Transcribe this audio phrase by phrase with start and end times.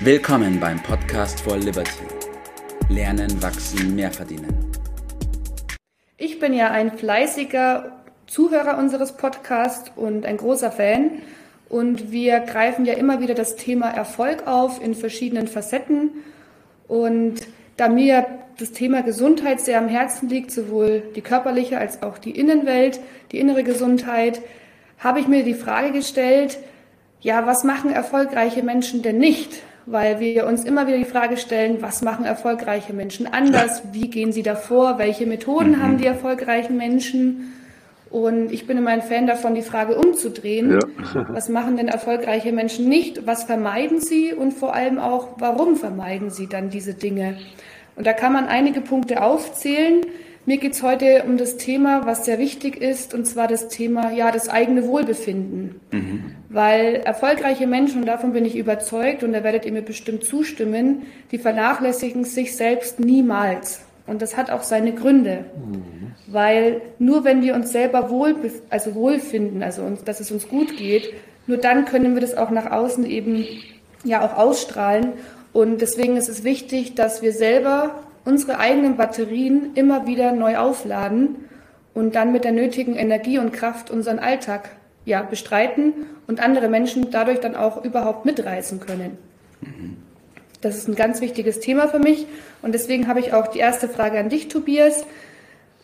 [0.00, 2.02] Willkommen beim Podcast for Liberty.
[2.88, 4.72] Lernen, wachsen, mehr verdienen.
[6.16, 7.92] Ich bin ja ein fleißiger
[8.26, 11.22] Zuhörer unseres Podcasts und ein großer Fan.
[11.68, 16.10] Und wir greifen ja immer wieder das Thema Erfolg auf in verschiedenen Facetten.
[16.88, 17.36] Und
[17.76, 18.26] da mir
[18.58, 22.98] das Thema Gesundheit sehr am Herzen liegt, sowohl die körperliche als auch die Innenwelt,
[23.30, 24.42] die innere Gesundheit,
[24.98, 26.58] habe ich mir die Frage gestellt,
[27.20, 29.62] ja, was machen erfolgreiche Menschen denn nicht?
[29.86, 33.82] Weil wir uns immer wieder die Frage stellen, was machen erfolgreiche Menschen anders?
[33.92, 34.98] Wie gehen sie davor?
[34.98, 35.82] Welche Methoden mhm.
[35.82, 37.52] haben die erfolgreichen Menschen?
[38.10, 40.78] Und ich bin immer ein Fan davon, die Frage umzudrehen.
[41.14, 41.26] Ja.
[41.28, 43.26] was machen denn erfolgreiche Menschen nicht?
[43.26, 44.32] Was vermeiden sie?
[44.32, 47.36] Und vor allem auch, warum vermeiden sie dann diese Dinge?
[47.96, 50.02] Und da kann man einige Punkte aufzählen.
[50.46, 54.12] Mir geht es heute um das Thema, was sehr wichtig ist, und zwar das Thema,
[54.12, 55.80] ja, das eigene Wohlbefinden.
[55.90, 56.34] Mhm.
[56.50, 61.04] Weil erfolgreiche Menschen, und davon bin ich überzeugt, und da werdet ihr mir bestimmt zustimmen,
[61.30, 63.80] die vernachlässigen sich selbst niemals.
[64.06, 65.46] Und das hat auch seine Gründe.
[65.56, 66.12] Mhm.
[66.26, 68.36] Weil nur wenn wir uns selber wohl,
[68.68, 71.14] also wohlfinden, also uns, dass es uns gut geht,
[71.46, 73.46] nur dann können wir das auch nach außen eben
[74.04, 75.14] ja auch ausstrahlen.
[75.54, 81.36] Und deswegen ist es wichtig, dass wir selber unsere eigenen Batterien immer wieder neu aufladen
[81.94, 84.70] und dann mit der nötigen Energie und Kraft unseren Alltag
[85.04, 85.92] ja, bestreiten
[86.26, 89.18] und andere Menschen dadurch dann auch überhaupt mitreißen können.
[90.60, 92.26] Das ist ein ganz wichtiges Thema für mich
[92.62, 95.04] und deswegen habe ich auch die erste Frage an dich, Tobias.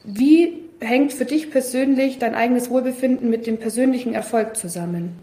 [0.04, 5.18] Wie hängt für dich persönlich dein eigenes Wohlbefinden mit dem persönlichen Erfolg zusammen?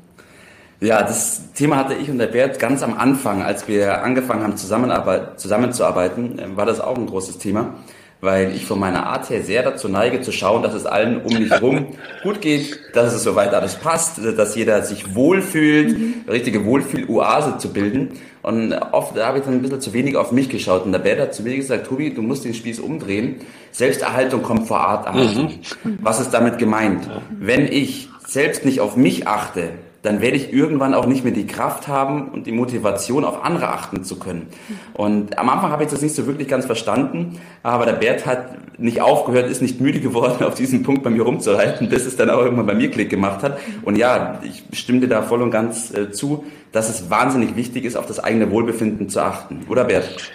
[0.79, 4.57] Ja, das Thema hatte ich und der Bert ganz am Anfang, als wir angefangen haben
[4.57, 7.73] zusammenzuarbeiten, ähm, war das auch ein großes Thema,
[8.21, 11.33] weil ich von meiner Art her sehr dazu neige zu schauen, dass es allen um
[11.33, 11.87] mich herum
[12.21, 16.13] gut geht, dass es soweit alles passt, dass jeder sich wohlfühlt, mhm.
[16.29, 18.11] richtige Wohlfühl-Oase zu bilden.
[18.43, 20.85] Und oft habe ich dann ein bisschen zu wenig auf mich geschaut.
[20.85, 23.37] Und der Bert hat zu mir gesagt, Tobi, du musst den Spieß umdrehen.
[23.71, 25.97] Selbsterhaltung kommt vor Art Mhm.
[26.01, 27.09] Was ist damit gemeint?
[27.31, 29.69] Wenn ich selbst nicht auf mich achte,
[30.03, 33.69] dann werde ich irgendwann auch nicht mehr die Kraft haben und die Motivation, auf andere
[33.69, 34.47] achten zu können.
[34.93, 38.79] Und am Anfang habe ich das nicht so wirklich ganz verstanden, aber der Bert hat
[38.79, 42.29] nicht aufgehört, ist nicht müde geworden, auf diesen Punkt bei mir rumzureiten, bis es dann
[42.29, 43.59] auch irgendwann bei mir Klick gemacht hat.
[43.83, 47.85] Und ja, ich stimme dir da voll und ganz äh, zu, dass es wahnsinnig wichtig
[47.85, 49.65] ist, auf das eigene Wohlbefinden zu achten.
[49.67, 50.31] Oder Bert?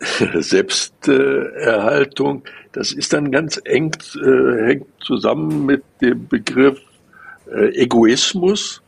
[0.34, 2.42] Selbsterhaltung,
[2.72, 3.92] das ist dann ganz eng,
[4.22, 6.80] äh, hängt zusammen mit dem Begriff
[7.50, 8.82] äh, Egoismus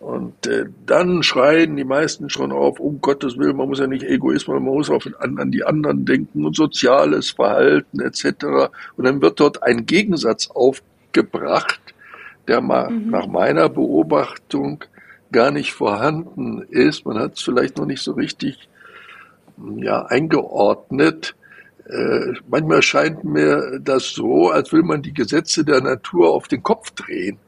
[0.00, 4.04] und äh, dann schreien die meisten schon auf, um Gottes Willen, man muss ja nicht
[4.04, 8.70] Egoismus, man muss auf an, an die anderen denken und soziales Verhalten etc.
[8.96, 11.80] Und dann wird dort ein Gegensatz aufgebracht,
[12.46, 13.10] der mal mhm.
[13.10, 14.84] nach meiner Beobachtung
[15.32, 17.04] gar nicht vorhanden ist.
[17.04, 18.68] Man hat es vielleicht noch nicht so richtig
[19.78, 21.34] ja, eingeordnet.
[21.88, 26.62] Äh, manchmal scheint mir das so, als will man die Gesetze der Natur auf den
[26.62, 27.38] Kopf drehen.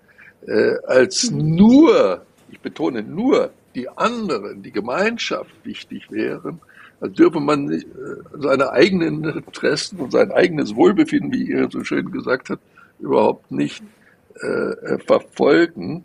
[0.47, 6.61] Äh, als nur ich betone nur, die anderen, die Gemeinschaft wichtig wären,
[7.01, 7.83] dann dürfe man äh,
[8.39, 12.63] seine eigenen Interessen und sein eigenes Wohlbefinden, wie ihr so schön gesagt habt,
[12.99, 13.83] überhaupt nicht
[14.41, 16.03] äh, verfolgen.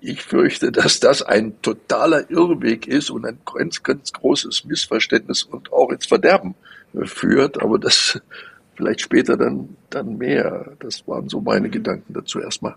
[0.00, 5.72] Ich fürchte, dass das ein totaler Irrweg ist und ein ganz, ganz großes Missverständnis und
[5.72, 6.54] auch ins Verderben
[7.04, 7.60] führt.
[7.60, 8.20] Aber das
[8.76, 10.72] vielleicht später dann, dann mehr.
[10.78, 12.76] Das waren so meine Gedanken dazu erstmal.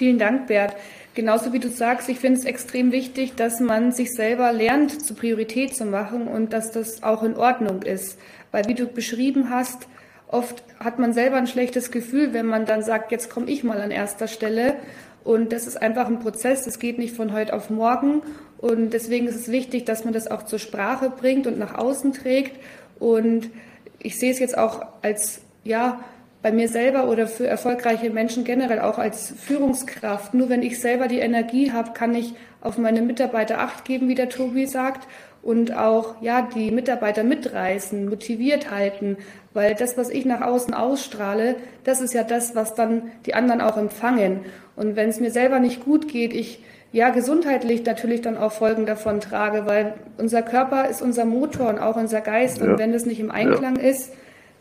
[0.00, 0.76] Vielen Dank, Bert.
[1.12, 5.14] Genauso wie du sagst, ich finde es extrem wichtig, dass man sich selber lernt, zur
[5.14, 8.18] Priorität zu machen und dass das auch in Ordnung ist.
[8.50, 9.88] Weil wie du beschrieben hast,
[10.26, 13.78] oft hat man selber ein schlechtes Gefühl, wenn man dann sagt, jetzt komme ich mal
[13.78, 14.76] an erster Stelle.
[15.22, 18.22] Und das ist einfach ein Prozess, das geht nicht von heute auf morgen.
[18.56, 22.14] Und deswegen ist es wichtig, dass man das auch zur Sprache bringt und nach außen
[22.14, 22.58] trägt.
[22.98, 23.50] Und
[23.98, 26.00] ich sehe es jetzt auch als, ja,
[26.42, 30.32] bei mir selber oder für erfolgreiche Menschen generell auch als Führungskraft.
[30.32, 34.14] Nur wenn ich selber die Energie habe, kann ich auf meine Mitarbeiter acht geben, wie
[34.14, 35.06] der Tobi sagt,
[35.42, 39.16] und auch ja die Mitarbeiter mitreißen, motiviert halten,
[39.54, 43.60] weil das, was ich nach außen ausstrahle, das ist ja das, was dann die anderen
[43.60, 44.40] auch empfangen.
[44.76, 46.62] Und wenn es mir selber nicht gut geht, ich
[46.92, 51.78] ja gesundheitlich natürlich dann auch Folgen davon trage, weil unser Körper ist unser Motor und
[51.78, 52.58] auch unser Geist.
[52.58, 52.64] Ja.
[52.64, 53.88] Und wenn das nicht im Einklang ja.
[53.88, 54.12] ist,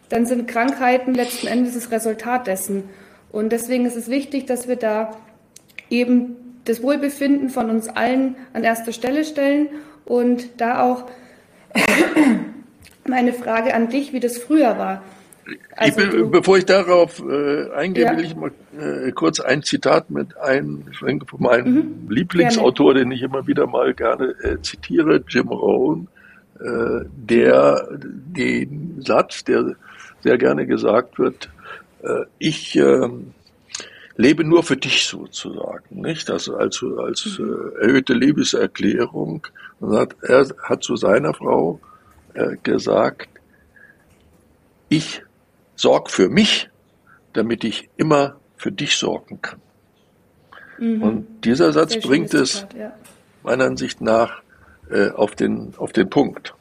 [0.09, 2.83] dann sind Krankheiten letzten Endes das Resultat dessen.
[3.31, 5.15] Und deswegen ist es wichtig, dass wir da
[5.89, 6.35] eben
[6.65, 9.69] das Wohlbefinden von uns allen an erster Stelle stellen
[10.05, 11.05] und da auch
[13.07, 15.03] meine Frage an dich, wie das früher war.
[15.75, 18.15] Also ich bin, bevor ich darauf äh, eingehe, ja.
[18.15, 22.07] will ich mal äh, kurz ein Zitat mit einschränken von meinem mhm.
[22.09, 26.07] Lieblingsautor, den ich immer wieder mal gerne äh, zitiere, Jim Rohn,
[26.59, 29.75] äh, der den Satz, der
[30.21, 31.49] sehr gerne gesagt wird,
[32.03, 33.33] äh, ich ähm,
[34.15, 36.27] lebe nur für dich sozusagen, nicht?
[36.27, 39.47] Das als, als äh, erhöhte Liebeserklärung.
[39.79, 41.79] Und hat, er hat zu seiner Frau
[42.33, 43.29] äh, gesagt,
[44.89, 45.23] ich
[45.75, 46.69] sorg für mich,
[47.33, 49.61] damit ich immer für dich sorgen kann.
[50.79, 51.01] Mhm.
[51.01, 52.93] Und dieser Satz Sehr bringt es Zitat, ja.
[53.43, 54.41] meiner Ansicht nach
[54.89, 56.55] äh, auf, den, auf den Punkt,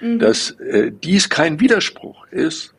[0.00, 0.18] mhm.
[0.18, 2.74] dass äh, dies kein Widerspruch ist.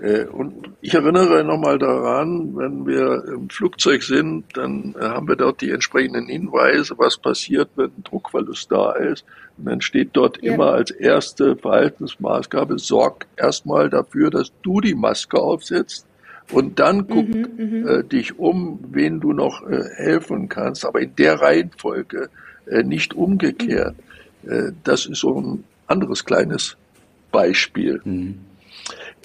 [0.00, 5.36] Äh, und ich erinnere nochmal daran, wenn wir im Flugzeug sind, dann äh, haben wir
[5.36, 9.24] dort die entsprechenden Hinweise, was passiert, wenn ein Druckverlust da ist.
[9.58, 10.54] Und dann steht dort ja.
[10.54, 16.06] immer als erste Verhaltensmaßgabe, sorg erstmal dafür, dass du die Maske aufsetzt
[16.52, 21.00] und dann guck mhm, mhm, äh, dich um, wen du noch äh, helfen kannst, aber
[21.00, 22.28] in der Reihenfolge,
[22.66, 23.94] äh, nicht umgekehrt.
[24.42, 24.50] Mhm.
[24.50, 26.76] Äh, das ist so ein anderes kleines
[27.32, 28.00] Beispiel.
[28.04, 28.40] Mhm.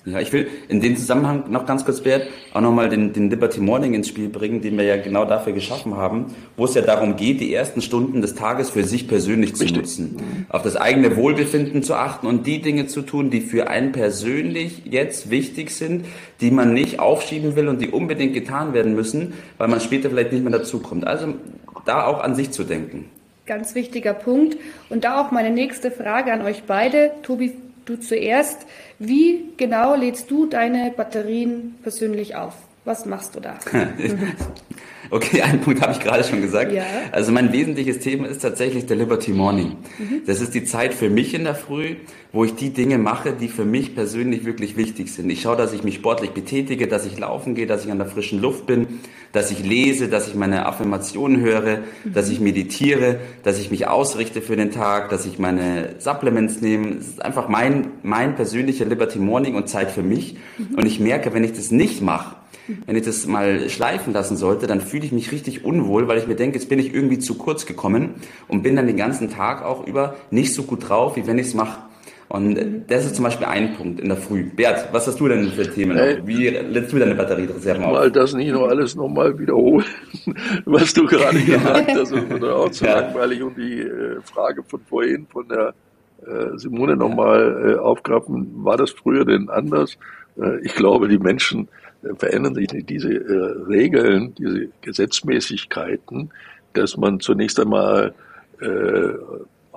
[0.06, 3.60] Ja, ich will in dem Zusammenhang noch ganz kurz, Bert, auch nochmal den, den Liberty
[3.60, 6.28] Morning ins Spiel bringen, den wir ja genau dafür geschaffen haben,
[6.58, 9.82] wo es ja darum geht, die ersten Stunden des Tages für sich persönlich zu Richtig.
[9.82, 13.94] nutzen, auf das eigene Wohlbefinden zu achten und die Dinge zu tun, die für einen
[13.94, 16.06] persönlich jetzt wichtig sind,
[16.40, 20.34] die man nicht aufschieben will und die unbedingt getan werden müssen, weil man später vielleicht
[20.34, 21.08] nicht mehr dazukommt.
[21.08, 21.34] Also
[21.86, 23.10] da auch an sich zu denken.
[23.46, 24.58] Ganz wichtiger Punkt.
[24.90, 27.12] Und da auch meine nächste Frage an euch beide.
[27.22, 27.54] Tobi,
[27.86, 28.66] du zuerst.
[28.98, 32.56] Wie genau lädst du deine Batterien persönlich auf?
[32.86, 33.56] Was machst du da?
[35.10, 36.72] okay, einen Punkt habe ich gerade schon gesagt.
[36.72, 36.84] Ja.
[37.12, 39.78] Also mein wesentliches Thema ist tatsächlich der Liberty Morning.
[39.98, 40.22] Mhm.
[40.28, 41.96] Das ist die Zeit für mich in der Früh,
[42.32, 45.32] wo ich die Dinge mache, die für mich persönlich wirklich wichtig sind.
[45.32, 48.06] Ich schaue, dass ich mich sportlich betätige, dass ich laufen gehe, dass ich an der
[48.06, 49.00] frischen Luft bin,
[49.32, 52.14] dass ich lese, dass ich meine Affirmationen höre, mhm.
[52.14, 57.00] dass ich meditiere, dass ich mich ausrichte für den Tag, dass ich meine Supplements nehme.
[57.00, 60.36] Es ist einfach mein, mein persönlicher Liberty Morning und Zeit für mich.
[60.60, 60.76] Mhm.
[60.76, 62.36] Und ich merke, wenn ich das nicht mache,
[62.86, 66.28] wenn ich das mal schleifen lassen sollte, dann fühle ich mich richtig unwohl, weil ich
[66.28, 68.16] mir denke, jetzt bin ich irgendwie zu kurz gekommen
[68.48, 71.48] und bin dann den ganzen Tag auch über nicht so gut drauf, wie wenn ich
[71.48, 71.80] es mache.
[72.28, 74.44] Und das ist zum Beispiel ein Punkt in der Früh.
[74.44, 75.96] Bert, was hast du denn für Themen?
[75.96, 77.92] Hey, Wie lädst du deine Batteriereserven auf?
[77.92, 79.86] Mal das nicht noch alles nochmal wiederholen,
[80.66, 82.12] was du gerade gesagt hast.
[82.12, 83.02] Das wird auch zu ja.
[83.02, 83.44] langweilig.
[83.44, 85.76] Und die äh, Frage von vorhin von der
[86.26, 89.96] äh, Simone nochmal äh, aufgreifen, war das früher denn anders?
[90.42, 91.68] Äh, ich glaube, die Menschen
[92.18, 96.32] verändern sich diese äh, Regeln, diese Gesetzmäßigkeiten,
[96.74, 98.14] dass man zunächst einmal
[98.62, 99.14] äh,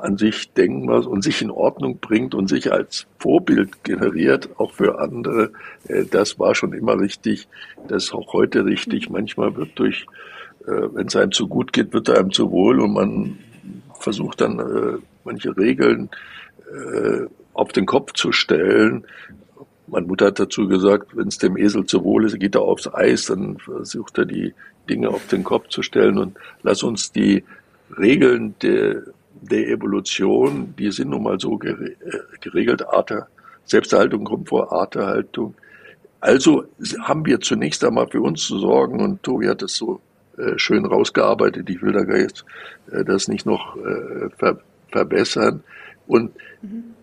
[0.02, 4.72] an sich denken muss und sich in Ordnung bringt und sich als Vorbild generiert, auch
[4.72, 5.50] für andere.
[5.88, 7.48] Äh, das war schon immer richtig.
[7.88, 9.10] Das ist auch heute richtig.
[9.10, 10.06] Manchmal wird durch,
[10.66, 13.38] äh, wenn es einem zu gut geht, wird einem zu wohl und man
[14.00, 16.10] versucht dann äh, manche Regeln
[17.54, 19.06] auf den Kopf zu stellen,
[19.90, 22.92] meine Mutter hat dazu gesagt, wenn es dem Esel zu wohl ist, geht er aufs
[22.92, 24.54] Eis, dann versucht er die
[24.88, 27.44] Dinge auf den Kopf zu stellen und lass uns die
[27.98, 29.02] Regeln der,
[29.40, 31.94] der Evolution, die sind nun mal so äh,
[32.40, 33.28] geregelt, Arter,
[33.64, 35.54] Selbsterhaltung kommt vor Arterhaltung.
[36.20, 36.64] Also
[37.02, 40.00] haben wir zunächst einmal für uns zu sorgen und Tobi hat das so
[40.36, 41.68] äh, schön rausgearbeitet.
[41.70, 42.44] Ich will da jetzt
[42.90, 43.76] äh, das nicht noch
[44.38, 44.58] ver
[44.90, 45.62] verbessern.
[46.06, 46.94] Und mhm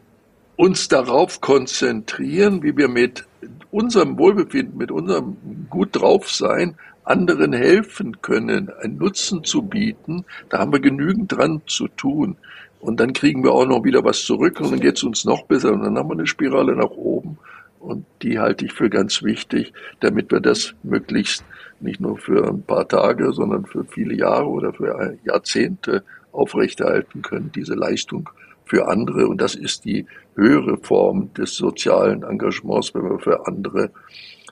[0.56, 3.26] uns darauf konzentrieren, wie wir mit
[3.72, 5.38] unserem Wohlbefinden, mit unserem
[5.70, 11.62] gut drauf sein, anderen helfen können, einen Nutzen zu bieten, da haben wir genügend dran
[11.68, 12.38] zu tun.
[12.80, 15.44] Und dann kriegen wir auch noch wieder was zurück und dann geht es uns noch
[15.44, 17.38] besser und dann haben wir eine Spirale nach oben.
[17.80, 21.44] Und die halte ich für ganz wichtig, damit wir das möglichst
[21.80, 27.52] nicht nur für ein paar Tage, sondern für viele Jahre oder für Jahrzehnte aufrechterhalten können,
[27.54, 28.30] diese Leistung
[28.66, 29.28] für andere.
[29.28, 30.06] Und das ist die
[30.36, 33.92] höhere Form des sozialen Engagements, wenn wir für andere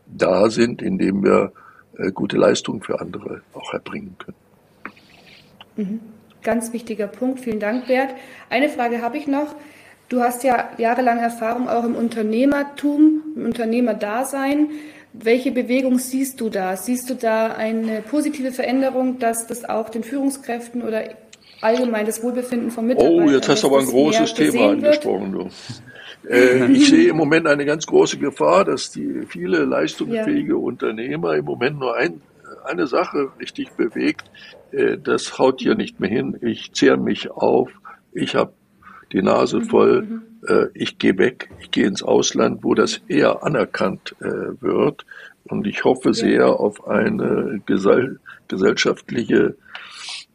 [0.05, 1.51] da sind, indem wir
[1.97, 4.37] äh, gute Leistungen für andere auch erbringen können.
[5.75, 5.99] Mhm.
[6.43, 7.39] Ganz wichtiger Punkt.
[7.39, 8.13] Vielen Dank, Bert.
[8.49, 9.55] Eine Frage habe ich noch.
[10.09, 14.69] Du hast ja jahrelange Erfahrung auch im Unternehmertum, im Unternehmerdasein.
[15.13, 16.75] Welche Bewegung siehst du da?
[16.75, 21.03] Siehst du da eine positive Veränderung, dass das auch den Führungskräften oder
[21.63, 23.27] allgemein das Wohlbefinden von Mitarbeitern.
[23.27, 25.49] Oh, jetzt hast du aber ein großes Thema angesprochen, du.
[26.29, 30.57] Äh, ich sehe im Moment eine ganz große Gefahr, dass die viele leistungsfähige ja.
[30.57, 32.21] Unternehmer im Moment nur ein,
[32.63, 34.29] eine Sache richtig bewegt.
[34.71, 36.37] Äh, das haut hier nicht mehr hin.
[36.41, 37.69] Ich zehre mich auf.
[38.13, 38.53] Ich habe
[39.11, 39.65] die Nase mhm.
[39.65, 40.21] voll, mhm.
[40.47, 45.05] äh, ich gehe weg, ich gehe ins Ausland, wo das eher anerkannt äh, wird.
[45.45, 46.13] Und ich hoffe ja.
[46.13, 49.55] sehr auf eine gesell gesellschaftliche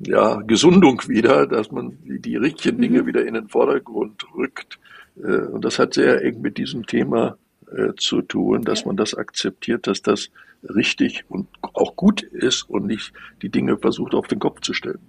[0.00, 3.06] ja, Gesundung wieder, dass man die richtigen Dinge mhm.
[3.06, 4.78] wieder in den Vordergrund rückt.
[5.22, 7.36] Äh, und das hat sehr eng mit diesem Thema
[7.70, 10.30] äh, zu tun, dass man das akzeptiert, dass das
[10.62, 13.12] richtig und auch gut ist und nicht
[13.42, 15.00] die Dinge versucht auf den Kopf zu stellen.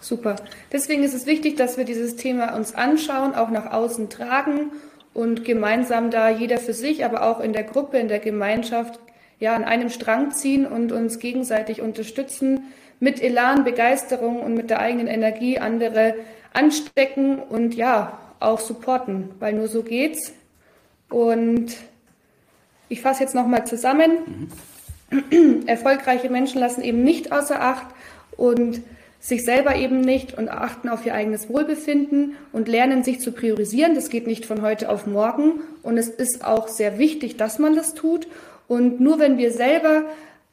[0.00, 0.36] Super.
[0.72, 4.70] Deswegen ist es wichtig, dass wir dieses Thema uns anschauen, auch nach außen tragen
[5.12, 9.00] und gemeinsam da jeder für sich, aber auch in der Gruppe, in der Gemeinschaft,
[9.40, 14.80] ja, an einem Strang ziehen und uns gegenseitig unterstützen, mit Elan, Begeisterung und mit der
[14.80, 16.14] eigenen Energie andere
[16.52, 20.32] anstecken und ja, auch supporten, weil nur so geht's.
[21.08, 21.76] Und
[22.88, 24.50] ich fasse jetzt nochmal zusammen.
[25.10, 25.66] Mhm.
[25.66, 27.86] Erfolgreiche Menschen lassen eben nicht außer Acht
[28.36, 28.82] und
[29.20, 33.94] sich selber eben nicht und achten auf ihr eigenes Wohlbefinden und lernen sich zu priorisieren.
[33.94, 37.74] Das geht nicht von heute auf morgen und es ist auch sehr wichtig, dass man
[37.74, 38.28] das tut.
[38.68, 40.04] Und nur wenn wir selber,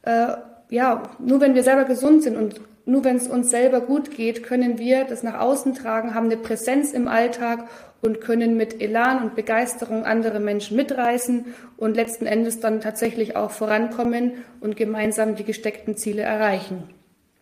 [0.02, 0.28] äh,
[0.70, 4.44] ja, nur wenn wir selber gesund sind und nur wenn es uns selber gut geht,
[4.44, 7.68] können wir das nach außen tragen, haben eine Präsenz im Alltag
[8.00, 11.46] und können mit Elan und Begeisterung andere Menschen mitreißen
[11.76, 16.84] und letzten Endes dann tatsächlich auch vorankommen und gemeinsam die gesteckten Ziele erreichen.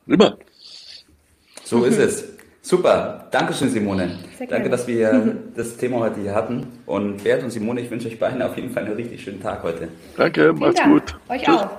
[0.06, 0.38] Immer.
[1.64, 2.24] So ist es.
[2.62, 3.28] Super.
[3.30, 4.18] Dankeschön, Simone.
[4.48, 6.66] Danke, dass wir das Thema heute hier hatten.
[6.86, 9.62] Und Bert und Simone, ich wünsche euch beiden auf jeden Fall einen richtig schönen Tag
[9.62, 9.88] heute.
[10.16, 11.14] Danke, macht's gut.
[11.28, 11.56] Euch Tschüss.
[11.56, 11.78] auch.